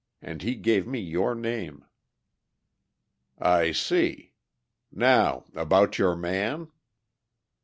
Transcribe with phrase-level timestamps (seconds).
[0.19, 1.85] And he gave me your name."
[3.37, 4.33] "I see.
[4.91, 6.71] Now, about your man?"